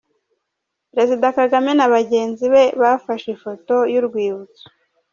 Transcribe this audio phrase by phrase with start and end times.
[0.91, 4.63] Perezida Kagame na bagenzi be bafashe ifoto y'urwibutso.